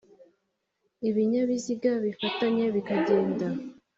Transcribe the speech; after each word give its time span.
ibinyabiziga 1.09 1.91
bifatanye 2.03 2.65
bikagenda 2.75 3.47